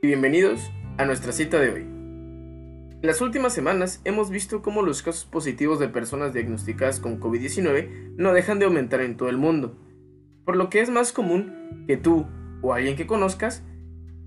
[0.00, 1.80] Y bienvenidos a nuestra cita de hoy.
[1.80, 8.14] En las últimas semanas hemos visto cómo los casos positivos de personas diagnosticadas con COVID-19
[8.16, 9.76] no dejan de aumentar en todo el mundo,
[10.44, 12.28] por lo que es más común que tú
[12.62, 13.64] o alguien que conozcas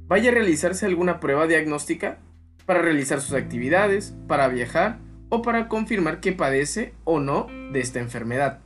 [0.08, 2.20] vaya a realizarse alguna prueba diagnóstica
[2.66, 5.00] para realizar sus actividades, para viajar
[5.30, 8.60] o para confirmar que padece o no de esta enfermedad.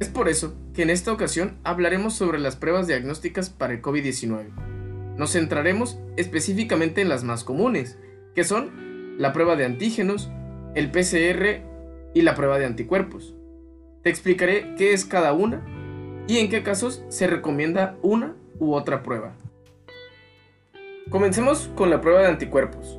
[0.00, 4.73] Es por eso que en esta ocasión hablaremos sobre las pruebas diagnósticas para el COVID-19
[5.16, 7.98] nos centraremos específicamente en las más comunes,
[8.34, 10.30] que son la prueba de antígenos,
[10.74, 11.62] el PCR
[12.14, 13.34] y la prueba de anticuerpos.
[14.02, 15.62] Te explicaré qué es cada una
[16.26, 19.34] y en qué casos se recomienda una u otra prueba.
[21.10, 22.98] Comencemos con la prueba de anticuerpos,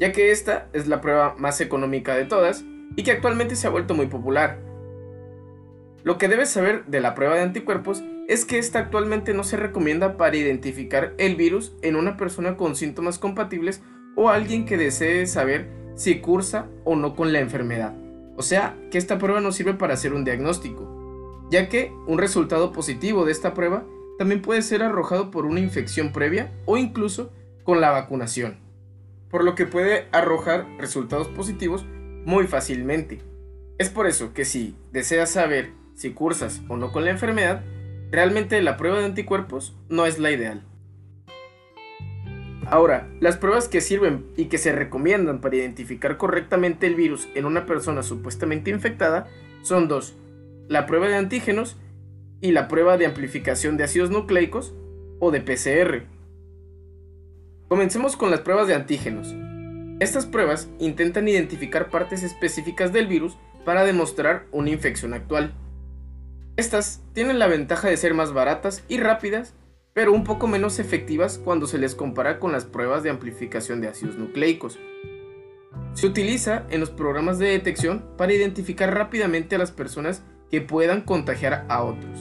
[0.00, 3.70] ya que esta es la prueba más económica de todas y que actualmente se ha
[3.70, 4.58] vuelto muy popular.
[6.04, 9.58] Lo que debes saber de la prueba de anticuerpos es que esta actualmente no se
[9.58, 13.82] recomienda para identificar el virus en una persona con síntomas compatibles
[14.16, 17.94] o alguien que desee saber si cursa o no con la enfermedad.
[18.38, 22.72] O sea, que esta prueba no sirve para hacer un diagnóstico, ya que un resultado
[22.72, 23.84] positivo de esta prueba
[24.16, 27.30] también puede ser arrojado por una infección previa o incluso
[27.64, 28.56] con la vacunación,
[29.28, 31.84] por lo que puede arrojar resultados positivos
[32.24, 33.20] muy fácilmente.
[33.76, 37.62] Es por eso que si deseas saber si cursas o no con la enfermedad,
[38.12, 40.62] realmente la prueba de anticuerpos no es la ideal.
[42.66, 47.46] Ahora, las pruebas que sirven y que se recomiendan para identificar correctamente el virus en
[47.46, 49.26] una persona supuestamente infectada
[49.62, 50.14] son dos,
[50.68, 51.76] la prueba de antígenos
[52.40, 54.74] y la prueba de amplificación de ácidos nucleicos
[55.18, 56.04] o de PCR.
[57.68, 59.34] Comencemos con las pruebas de antígenos.
[60.00, 65.54] Estas pruebas intentan identificar partes específicas del virus para demostrar una infección actual.
[66.56, 69.54] Estas tienen la ventaja de ser más baratas y rápidas,
[69.94, 73.88] pero un poco menos efectivas cuando se les compara con las pruebas de amplificación de
[73.88, 74.78] ácidos nucleicos.
[75.94, 81.00] Se utiliza en los programas de detección para identificar rápidamente a las personas que puedan
[81.00, 82.20] contagiar a otros.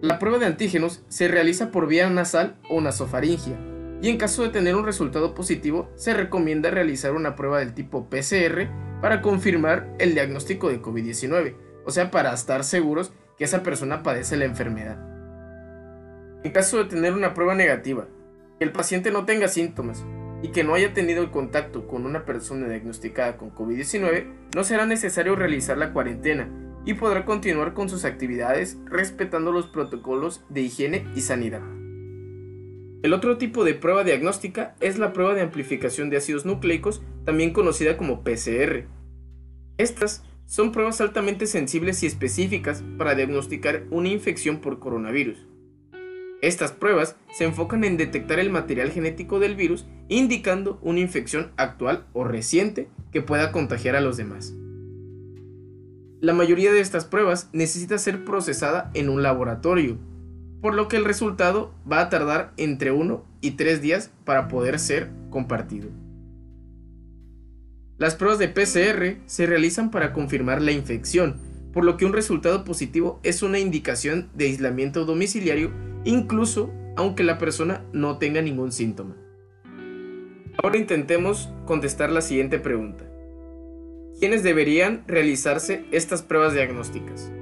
[0.00, 3.58] La prueba de antígenos se realiza por vía nasal o nasofaringia,
[4.00, 8.08] y en caso de tener un resultado positivo, se recomienda realizar una prueba del tipo
[8.08, 8.68] PCR
[9.02, 14.36] para confirmar el diagnóstico de COVID-19 o sea, para estar seguros que esa persona padece
[14.36, 14.98] la enfermedad.
[16.44, 18.06] En caso de tener una prueba negativa,
[18.58, 20.04] que el paciente no tenga síntomas
[20.42, 24.86] y que no haya tenido el contacto con una persona diagnosticada con COVID-19, no será
[24.86, 26.48] necesario realizar la cuarentena
[26.84, 31.62] y podrá continuar con sus actividades respetando los protocolos de higiene y sanidad.
[33.02, 37.52] El otro tipo de prueba diagnóstica es la prueba de amplificación de ácidos nucleicos, también
[37.52, 38.86] conocida como PCR.
[39.76, 45.46] Estas son pruebas altamente sensibles y específicas para diagnosticar una infección por coronavirus.
[46.42, 52.06] Estas pruebas se enfocan en detectar el material genético del virus indicando una infección actual
[52.12, 54.54] o reciente que pueda contagiar a los demás.
[56.20, 59.98] La mayoría de estas pruebas necesita ser procesada en un laboratorio,
[60.60, 64.78] por lo que el resultado va a tardar entre 1 y 3 días para poder
[64.78, 65.88] ser compartido.
[68.04, 71.40] Las pruebas de PCR se realizan para confirmar la infección,
[71.72, 75.72] por lo que un resultado positivo es una indicación de aislamiento domiciliario
[76.04, 79.16] incluso aunque la persona no tenga ningún síntoma.
[80.62, 83.06] Ahora intentemos contestar la siguiente pregunta.
[84.20, 87.32] ¿Quiénes deberían realizarse estas pruebas diagnósticas?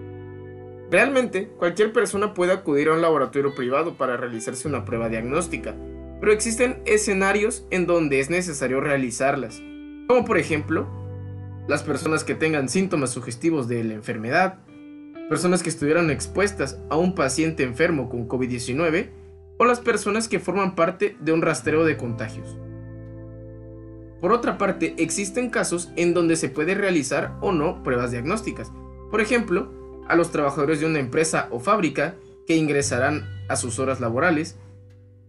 [0.92, 5.74] Realmente, cualquier persona puede acudir a un laboratorio privado para realizarse una prueba diagnóstica,
[6.20, 9.60] pero existen escenarios en donde es necesario realizarlas
[10.12, 10.86] como por ejemplo
[11.68, 14.58] las personas que tengan síntomas sugestivos de la enfermedad,
[15.30, 19.08] personas que estuvieran expuestas a un paciente enfermo con COVID-19
[19.58, 22.58] o las personas que forman parte de un rastreo de contagios.
[24.20, 28.70] Por otra parte, existen casos en donde se puede realizar o no pruebas diagnósticas.
[29.10, 29.72] Por ejemplo,
[30.08, 32.16] a los trabajadores de una empresa o fábrica
[32.46, 34.58] que ingresarán a sus horas laborales,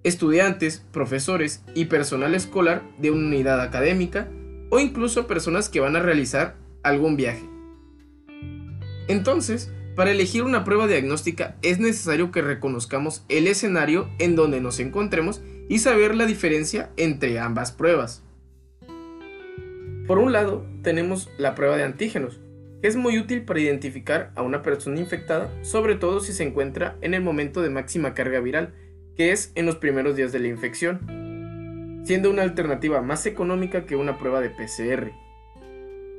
[0.03, 4.27] estudiantes, profesores y personal escolar de una unidad académica,
[4.73, 7.47] o incluso personas que van a realizar algún viaje.
[9.07, 14.79] Entonces, para elegir una prueba diagnóstica es necesario que reconozcamos el escenario en donde nos
[14.79, 18.23] encontremos y saber la diferencia entre ambas pruebas.
[20.07, 22.39] Por un lado, tenemos la prueba de antígenos,
[22.81, 26.97] que es muy útil para identificar a una persona infectada, sobre todo si se encuentra
[27.01, 28.73] en el momento de máxima carga viral,
[29.15, 31.22] que es en los primeros días de la infección
[32.03, 35.11] siendo una alternativa más económica que una prueba de PCR.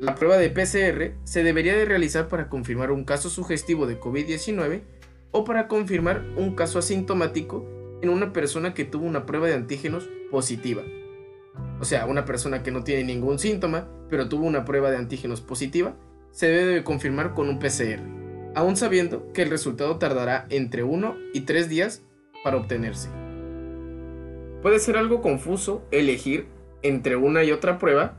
[0.00, 4.82] La prueba de PCR se debería de realizar para confirmar un caso sugestivo de COVID-19
[5.30, 7.66] o para confirmar un caso asintomático
[8.02, 10.82] en una persona que tuvo una prueba de antígenos positiva.
[11.80, 15.40] O sea, una persona que no tiene ningún síntoma, pero tuvo una prueba de antígenos
[15.40, 15.96] positiva,
[16.32, 18.00] se debe confirmar con un PCR,
[18.54, 22.02] aún sabiendo que el resultado tardará entre 1 y 3 días
[22.42, 23.23] para obtenerse.
[24.64, 26.46] Puede ser algo confuso elegir
[26.80, 28.16] entre una y otra prueba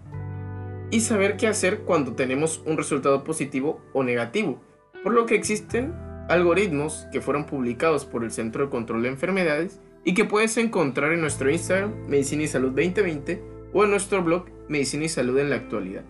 [0.92, 4.62] y saber qué hacer cuando tenemos un resultado positivo o negativo,
[5.01, 5.95] por lo que existen
[6.30, 11.13] algoritmos que fueron publicados por el Centro de Control de Enfermedades y que puedes encontrar
[11.13, 13.41] en nuestro Instagram Medicina y Salud 2020
[13.74, 16.03] o en nuestro blog Medicina y Salud en la actualidad.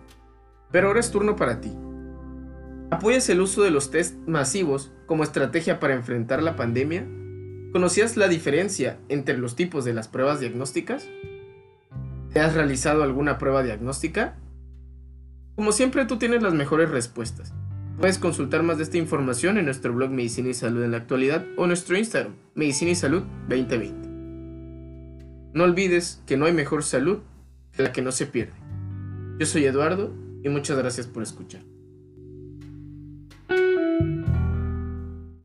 [0.70, 1.72] Pero ahora es turno para ti.
[2.90, 7.06] ¿Apoyas el uso de los test masivos como estrategia para enfrentar la pandemia?
[7.76, 11.06] ¿Conocías la diferencia entre los tipos de las pruebas diagnósticas?
[12.32, 14.38] ¿Te has realizado alguna prueba diagnóstica?
[15.56, 17.52] Como siempre tú tienes las mejores respuestas.
[18.00, 21.44] Puedes consultar más de esta información en nuestro blog Medicina y Salud en la actualidad
[21.58, 24.08] o nuestro Instagram, Medicina y Salud 2020.
[25.52, 27.18] No olvides que no hay mejor salud
[27.72, 28.54] que la que no se pierde.
[29.38, 31.60] Yo soy Eduardo y muchas gracias por escuchar.